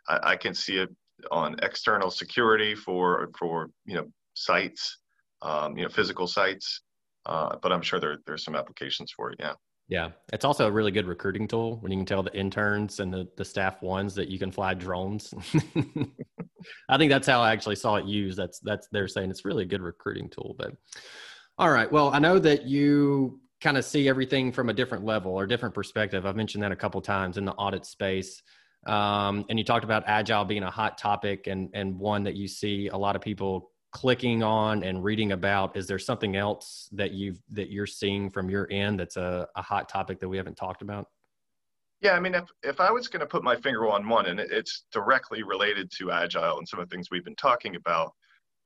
[0.07, 0.89] I, I can see it
[1.31, 4.97] on external security for for you know sites,
[5.41, 6.81] um, you know, physical sites.
[7.25, 9.37] Uh, but I'm sure there there's some applications for it.
[9.39, 9.53] Yeah.
[9.89, 13.13] Yeah, it's also a really good recruiting tool when you can tell the interns and
[13.13, 15.33] the, the staff ones that you can fly drones.
[16.89, 18.37] I think that's how I actually saw it used.
[18.37, 20.57] That's that's they're saying it's really a good recruiting tool.
[20.59, 20.73] But
[21.57, 25.31] all right, well, I know that you kind of see everything from a different level
[25.31, 26.25] or different perspective.
[26.25, 28.43] I've mentioned that a couple times in the audit space.
[28.87, 32.47] Um, and you talked about agile being a hot topic and and one that you
[32.47, 35.75] see a lot of people clicking on and reading about.
[35.75, 39.61] Is there something else that you've that you're seeing from your end that's a, a
[39.61, 41.07] hot topic that we haven't talked about?
[42.01, 44.39] Yeah i mean if, if i was going to put my finger on one and
[44.39, 48.13] it's directly related to agile and some of the things we've been talking about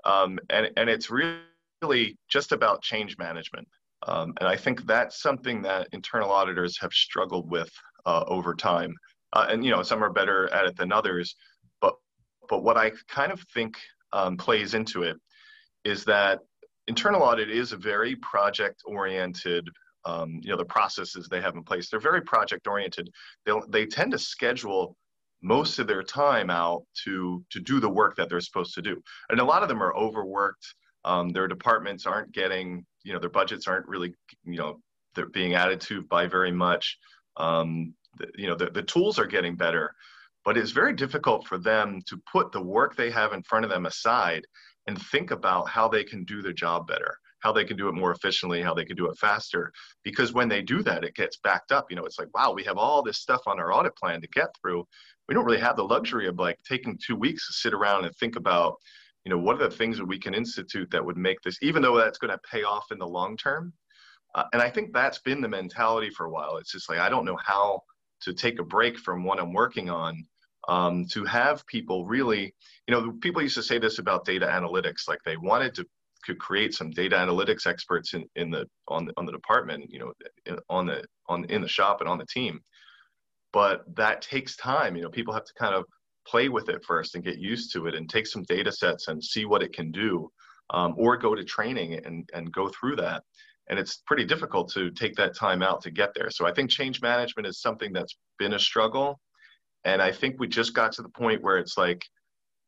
[0.03, 3.67] um, and, and it's really just about change management.
[4.07, 7.71] Um, and i think that's something that internal auditors have struggled with
[8.05, 8.93] uh, over time
[9.33, 11.35] uh, and you know some are better at it than others.
[11.79, 11.95] But
[12.49, 13.77] but what i kind of think
[14.13, 15.17] um, plays into it
[15.83, 16.39] is that
[16.87, 19.67] internal audit is a very project oriented
[20.05, 23.09] um, you know the processes they have in place they're very project oriented
[23.45, 24.95] they they tend to schedule
[25.41, 29.01] most of their time out to to do the work that they're supposed to do.
[29.29, 30.75] And a lot of them are overworked.
[31.03, 34.13] Um, their departments aren't getting you know their budgets aren't really
[34.43, 34.79] you know
[35.15, 36.97] they're being added to by very much.
[37.37, 37.93] Um,
[38.35, 39.93] you know the, the tools are getting better
[40.43, 43.69] but it's very difficult for them to put the work they have in front of
[43.71, 44.45] them aside
[44.87, 47.93] and think about how they can do their job better how they can do it
[47.93, 49.71] more efficiently how they can do it faster.
[50.03, 51.87] Because when they do that it gets backed up.
[51.89, 54.27] You know it's like wow we have all this stuff on our audit plan to
[54.29, 54.87] get through.
[55.27, 58.15] We don't really have the luxury of like taking two weeks to sit around and
[58.15, 58.75] think about
[59.25, 61.81] you know what are the things that we can institute that would make this even
[61.81, 63.73] though that's going to pay off in the long term.
[64.33, 66.57] Uh, and i think that's been the mentality for a while.
[66.57, 67.81] It's just like i don't know how
[68.21, 70.25] to take a break from what i'm working on
[70.67, 72.53] um, to have people really,
[72.87, 75.85] you know, people used to say this about data analytics, like they wanted to
[76.23, 79.99] could create some data analytics experts in, in the on the on the department, you
[79.99, 80.13] know,
[80.69, 82.59] on the on in the shop and on the team.
[83.53, 84.95] But that takes time.
[84.95, 85.85] You know, people have to kind of
[86.27, 89.23] play with it first and get used to it and take some data sets and
[89.23, 90.29] see what it can do,
[90.69, 93.23] um, or go to training and and go through that.
[93.71, 96.29] And it's pretty difficult to take that time out to get there.
[96.29, 99.19] So I think change management is something that's been a struggle
[99.83, 102.03] and i think we just got to the point where it's like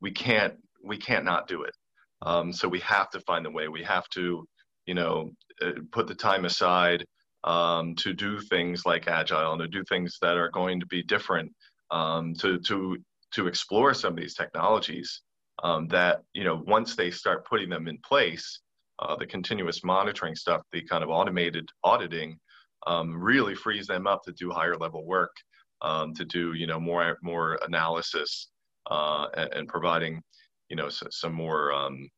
[0.00, 1.74] we can't we can't not do it
[2.22, 4.46] um, so we have to find the way we have to
[4.86, 5.30] you know
[5.62, 7.04] uh, put the time aside
[7.44, 11.02] um, to do things like agile and to do things that are going to be
[11.02, 11.52] different
[11.90, 12.96] um, to to
[13.32, 15.22] to explore some of these technologies
[15.62, 18.60] um, that you know once they start putting them in place
[19.00, 22.38] uh, the continuous monitoring stuff the kind of automated auditing
[22.86, 25.34] um, really frees them up to do higher level work
[25.82, 28.50] um, to do you know more more analysis
[28.90, 30.22] uh, and, and, providing
[30.68, 32.08] you know so, some more um,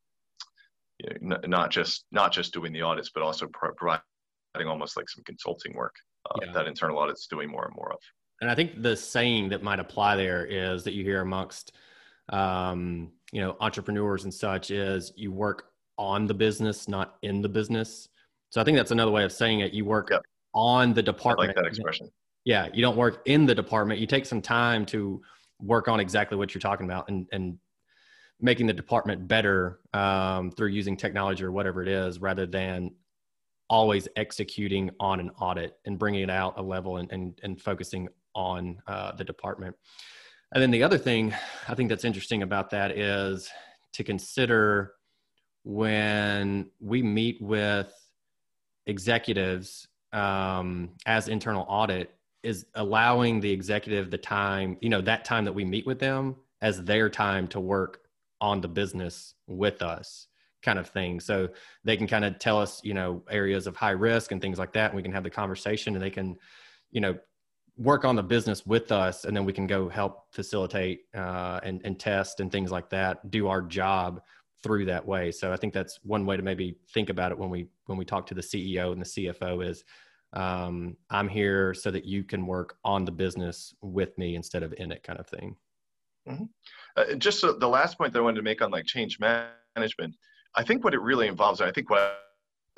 [0.99, 4.03] you know, n- not just not just doing the audits but also pro- providing
[4.67, 5.95] almost like some consulting work
[6.31, 6.53] uh, yeah.
[6.53, 7.99] that internal audits doing more and more of.
[8.41, 11.73] And I think the saying that might apply there is that you hear amongst
[12.29, 17.49] um, you know entrepreneurs and such is you work on the business, not in the
[17.49, 18.09] business.
[18.51, 19.73] So I think that's another way of saying it.
[19.73, 20.23] You work yep.
[20.55, 21.51] on the department.
[21.51, 22.11] I like that expression
[22.47, 25.21] yeah you don't work in the department you take some time to
[25.61, 27.59] work on exactly what you're talking about and and
[28.41, 32.91] making the department better um, through using technology or whatever it is rather than
[33.71, 38.09] always executing on an audit and bringing it out a level and and, and focusing
[38.35, 39.75] on uh, the department
[40.55, 41.35] and then the other thing
[41.69, 43.51] i think that's interesting about that is
[43.93, 44.93] to consider
[45.67, 47.93] when we meet with
[48.87, 55.45] executives um, as internal audit is allowing the executive the time, you know, that time
[55.45, 58.03] that we meet with them as their time to work
[58.41, 60.29] on the business with us
[60.63, 61.19] kind of thing.
[61.19, 61.49] So
[61.83, 64.73] they can kind of tell us, you know, areas of high risk and things like
[64.75, 64.93] that.
[64.93, 66.37] And we can have the conversation and they can,
[66.93, 67.19] you know,
[67.77, 69.25] work on the business with us.
[69.25, 73.33] And then we can go help facilitate uh, and, and test and things like that,
[73.33, 74.23] do our job
[74.63, 75.31] through that way.
[75.31, 78.05] So I think that's one way to maybe think about it when we, when we
[78.05, 79.85] talk to the CEO and the CFO is
[80.33, 84.75] um, i'm here so that you can work on the business with me instead of
[84.79, 85.57] in it kind of thing
[86.29, 86.45] mm-hmm.
[86.97, 90.15] uh, just so the last point that i wanted to make on like change management
[90.55, 92.19] i think what it really involves i think what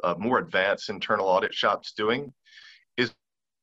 [0.04, 2.32] uh, more advanced internal audit shops doing
[2.96, 3.12] is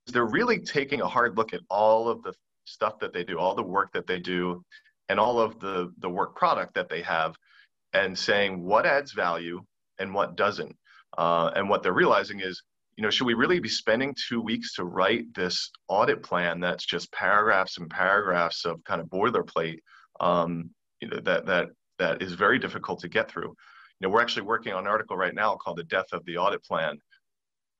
[0.07, 2.33] they're really taking a hard look at all of the
[2.65, 4.63] stuff that they do all the work that they do
[5.07, 7.35] and all of the the work product that they have
[7.95, 9.59] and saying what adds value
[9.99, 10.75] and what doesn't
[11.17, 12.61] uh, and what they're realizing is
[12.95, 16.85] you know, should we really be spending two weeks to write this audit plan that's
[16.85, 19.79] just paragraphs and paragraphs of kind of boilerplate,
[20.21, 20.69] um,
[21.01, 21.67] you know, that that
[21.99, 23.49] that is very difficult to get through.
[23.99, 26.37] You know, we're actually working on an article right now called "The Death of the
[26.37, 26.97] Audit Plan."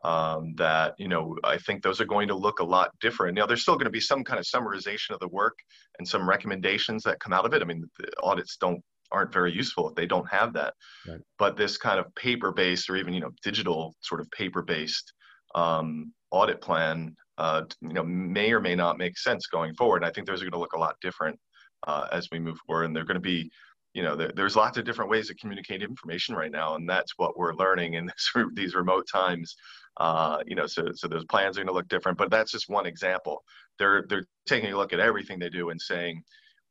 [0.04, 3.36] Um, that you know, I think those are going to look a lot different.
[3.36, 5.58] Now, there's still going to be some kind of summarization of the work
[5.98, 7.62] and some recommendations that come out of it.
[7.62, 8.84] I mean, the audits don't
[9.16, 10.74] aren't very useful if they don't have that.
[11.08, 11.22] Right.
[11.40, 15.14] But this kind of paper-based or even you know digital sort of paper-based
[15.56, 19.98] um, audit plan, uh, you know, may or may not make sense going forward.
[19.98, 21.40] And I think those are going to look a lot different
[21.88, 23.50] uh, as we move forward, and they're going to be
[23.96, 27.14] you know, there, there's lots of different ways to communicate information right now, and that's
[27.16, 28.06] what we're learning in
[28.36, 29.56] this, these remote times.
[29.98, 32.70] Uh, you know, so so those plans are going to look different, but that's just
[32.70, 33.42] one example.
[33.80, 36.22] They're they're taking a look at everything they do and saying,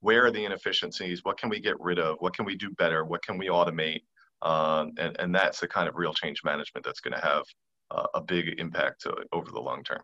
[0.05, 1.24] where are the inefficiencies?
[1.24, 2.18] What can we get rid of?
[2.20, 3.05] What can we do better?
[3.05, 4.02] What can we automate?
[4.42, 7.44] Um, and and that's the kind of real change management that's going to have
[7.90, 10.02] uh, a big impact to, over the long term.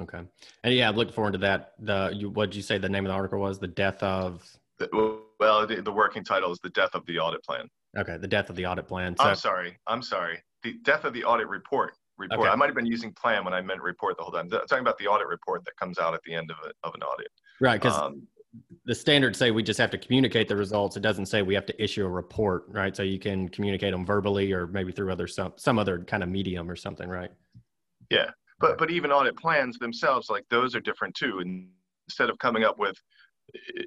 [0.00, 0.20] Okay,
[0.64, 1.74] and yeah, I'm looking forward to that.
[1.78, 3.60] The you, what did you say the name of the article was?
[3.60, 4.44] The death of
[4.92, 7.68] well, the, the, working title is the death of the audit plan.
[7.96, 9.16] Okay, the death of the audit plan.
[9.16, 9.78] So, I'm sorry.
[9.86, 10.42] I'm sorry.
[10.64, 11.94] The death of the audit report.
[12.18, 12.40] Report.
[12.40, 12.50] Okay.
[12.50, 14.48] I might have been using plan when I meant report the whole time.
[14.52, 16.94] I'm talking about the audit report that comes out at the end of, a, of
[16.94, 17.28] an audit.
[17.60, 18.26] Right, because um,
[18.84, 20.96] the standards say we just have to communicate the results.
[20.96, 22.96] It doesn't say we have to issue a report, right?
[22.96, 26.28] So you can communicate them verbally or maybe through other some some other kind of
[26.28, 27.30] medium or something, right?
[28.10, 28.30] Yeah,
[28.60, 31.40] but but even audit plans themselves, like those are different too.
[31.40, 31.68] And
[32.08, 32.96] instead of coming up with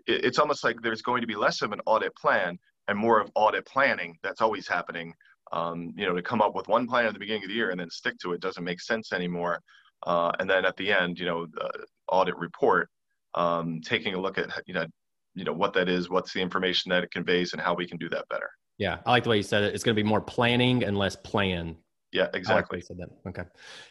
[0.07, 2.57] it's almost like there's going to be less of an audit plan
[2.87, 5.13] and more of audit planning that's always happening
[5.51, 7.71] um, you know to come up with one plan at the beginning of the year
[7.71, 9.59] and then stick to it doesn't make sense anymore
[10.07, 11.69] uh, and then at the end you know the
[12.09, 12.89] audit report
[13.35, 14.85] um, taking a look at you know
[15.35, 17.97] you know what that is what's the information that it conveys and how we can
[17.97, 20.07] do that better yeah i like the way you said it it's going to be
[20.07, 21.75] more planning and less plan
[22.11, 22.79] yeah, exactly.
[22.79, 23.09] Like said that.
[23.29, 23.43] Okay.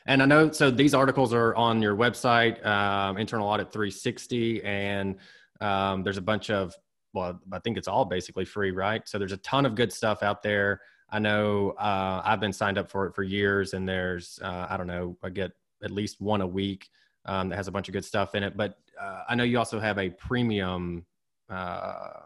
[0.06, 5.16] And I know, so these articles are on your website, um, Internal Audit 360, and
[5.60, 6.74] um, there's a bunch of,
[7.12, 9.08] well, I think it's all basically free, right?
[9.08, 10.80] So there's a ton of good stuff out there.
[11.10, 14.76] I know uh, I've been signed up for it for years, and there's, uh, I
[14.76, 16.88] don't know, I get at least one a week
[17.24, 18.56] um, that has a bunch of good stuff in it.
[18.56, 21.04] But uh, I know you also have a premium
[21.50, 22.20] uh,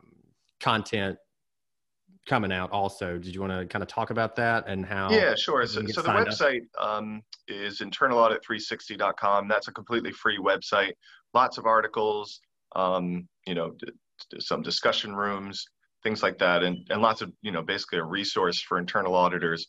[0.60, 1.18] content
[2.26, 5.34] coming out also did you want to kind of talk about that and how yeah
[5.34, 10.92] sure so, so the website um, is internalaudit360.com that's a completely free website
[11.34, 12.40] lots of articles
[12.76, 13.92] um, you know, d-
[14.30, 15.64] d- some discussion rooms,
[16.02, 19.66] things like that, and, and lots of, you know, basically a resource for internal auditors.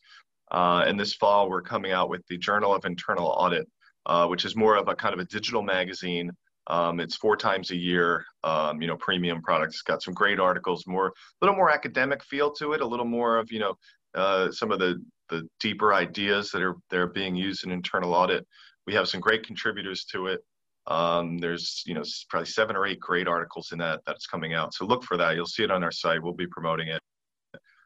[0.52, 3.68] Uh, and this fall, we're coming out with the Journal of Internal Audit,
[4.06, 6.32] uh, which is more of a kind of a digital magazine.
[6.68, 9.76] Um, it's four times a year, um, you know, premium products.
[9.76, 11.12] It's got some great articles, more, a
[11.42, 13.76] little more academic feel to it, a little more of, you know,
[14.16, 18.14] uh, some of the, the deeper ideas that are, that are being used in internal
[18.14, 18.46] audit.
[18.88, 20.42] We have some great contributors to it.
[20.88, 24.74] Um, there's you know probably seven or eight great articles in that that's coming out.
[24.74, 25.36] So look for that.
[25.36, 26.22] You'll see it on our site.
[26.22, 27.02] We'll be promoting it.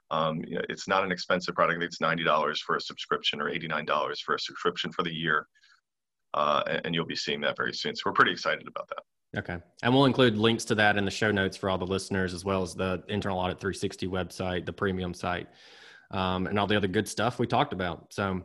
[0.09, 1.84] Um, you know, it's not an expensive product.
[1.84, 5.13] It's ninety dollars for a subscription or eighty nine dollars for a subscription for the
[5.13, 5.45] year,
[6.38, 7.95] uh, and, you'll be seeing that very soon.
[7.95, 9.39] So we're pretty excited about that.
[9.39, 12.33] Okay, and we'll include links to that in the show notes for all the listeners,
[12.33, 15.47] as well as the Internal Audit 360 website, the premium site,
[16.11, 18.13] um, and all the other good stuff we talked about.
[18.13, 18.41] So.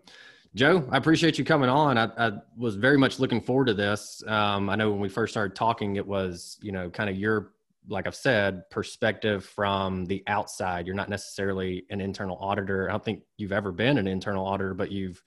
[0.55, 1.97] Joe, I appreciate you coming on.
[1.97, 4.23] I, I was very much looking forward to this.
[4.27, 7.53] Um, I know when we first started talking, it was, you know, kind of your,
[7.89, 10.87] like I've said, perspective from the outside.
[10.87, 12.91] You're not necessarily an internal auditor.
[12.91, 15.23] I don't think you've ever been an internal auditor, but you've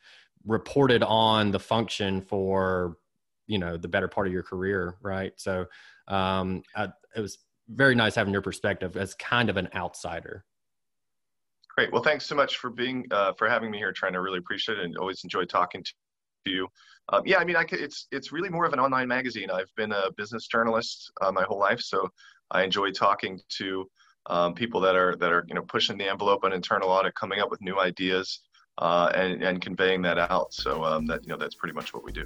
[0.46, 2.98] reported on the function for,
[3.48, 5.34] you know, the better part of your career, right?
[5.38, 5.66] So
[6.08, 7.40] um, I, it was
[7.70, 10.46] very nice having your perspective as kind of an outsider.
[11.76, 11.92] Great.
[11.92, 14.78] Well, thanks so much for being uh, for having me here, Trent I really appreciate
[14.78, 15.92] it, and always enjoy talking to
[16.46, 16.68] you.
[17.10, 19.52] Um, yeah, I mean, I could, it's it's really more of an online magazine.
[19.52, 22.08] I've been a business journalist uh, my whole life, so
[22.52, 23.90] I enjoy talking to
[24.28, 27.40] um, people that are that are you know pushing the envelope on internal audit, coming
[27.40, 28.42] up with new ideas,
[28.78, 30.54] uh, and and conveying that out.
[30.54, 32.26] So um, that you know that's pretty much what we do.